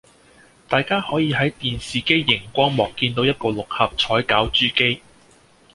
[0.67, 5.03] 大家可以喺電視機營光幕見到一部六合彩攪珠機